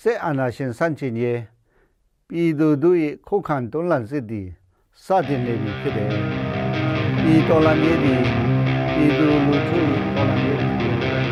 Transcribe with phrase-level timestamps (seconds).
[0.00, 1.40] စစ်အာဏာရှင်ဆန့်ကျင်ရေး
[2.28, 4.46] ပြည်သူတို့ရဲ့ခုခံတွန်းလှန်စစ်သည်
[5.04, 6.10] စတင်နေပြီဖြစ်တယ်။
[7.22, 8.22] ဒီတော်လှန်ရေးသည်
[8.94, 11.22] ပြည်သူလူထုရဲ့တော်လှန်ရေးဖြစ်တယ်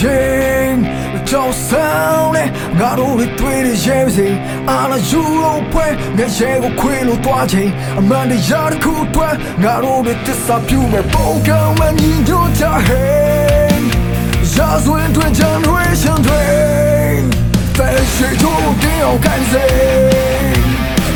[0.00, 0.72] ရင်
[1.12, 4.28] မကြောက်ဆောင်နဲ့ငါတို့တွေတွေ့နေရဲ့စေ
[4.70, 13.72] အာလာယူတော့ပွဲငါရဲ့ကိုခွေလို့တွားချိန်အမှန်တရားတစ်ခုအတွက်ငါတို့တွေတစ္ဆာပြုမဲ့ပုံကံမညီညွတ်တာဟဲ့
[14.54, 16.42] ရာဇဝင်တွင်ကြံတွေရှင်တွေ
[17.76, 18.44] แต่谁都
[18.82, 19.52] 给我干谁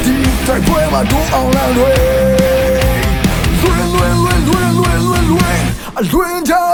[0.05, 1.81] 第一在归嘛都昂烂对
[3.63, 5.35] 轮轮轮轮轮轮轮
[5.95, 6.66] 啊轮着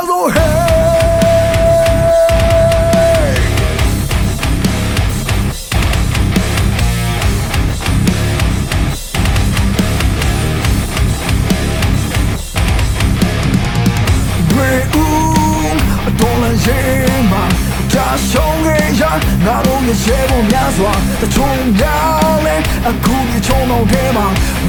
[16.64, 17.44] ရင်မှာ
[17.92, 19.02] ကြာရှုံးခဲ့ရ
[19.44, 22.56] ငါတို့ရဲ့ရဲဘော်များစွာတချုံများလဲ
[22.88, 24.26] အခုဒီချုံတော်ထဲမှာ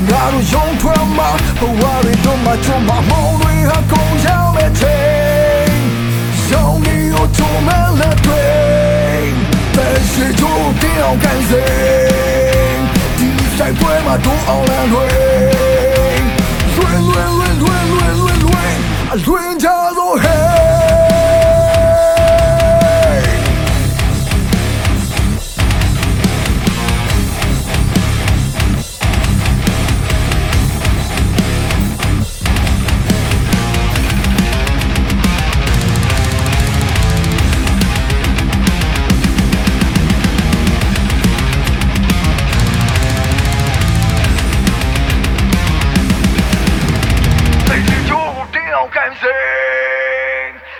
[0.10, 5.74] ငါတို့ရုံထွက်မှာဘဝတွေတော့မှချုံမှာမောင်တွေဟာကုန်ရောက်မဲ့ချိန်
[6.46, 7.70] ရှောင်းနေရောချုံမ
[8.00, 8.46] လက်တွေ
[9.76, 11.64] တဲ့ရှိချိုးတင်အောင်ကန်စေ
[13.18, 15.08] ဒီဆိုင်ပွဲမှာတို့အောင်လန်းတွေ
[16.76, 18.74] လွင်လွင်လွင်လွင်လွင်လွင်လွင်
[19.14, 19.53] အလွင်
[48.84, 49.38] အောင်ခံစေ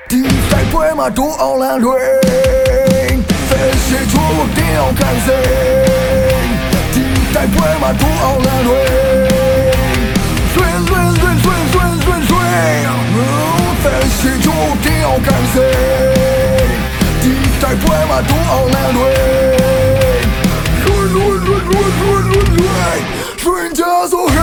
[0.10, 0.20] ဒီ
[0.50, 3.16] ဆိုင်ပွဲမှာဒိုးအောင်လန်းလွင်
[3.50, 5.40] ဖဲရှိချိုးတင်းအောင်ခံစေ
[6.94, 7.04] ဒီ
[7.34, 8.88] တိုက်ပွဲမှာဒိုးအောင်လန်းလွင်
[10.54, 12.48] ဆွဲဆွဲဆွဲဆွဲဆွဲဆွဲဆွဲ
[13.84, 15.70] ဖဲရှိချိုးတင်းအောင်ခံစေ
[17.22, 19.20] ဒီတိုက်ပွဲမှာဒိုးအောင်လန်းလွင်
[20.84, 23.00] လွင်လွင်လွင်လွင်လွင်လွင်
[23.42, 24.43] Strangers, oh